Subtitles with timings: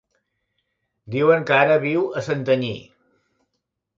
[1.15, 2.75] Diuen que ara viu a Santanyí.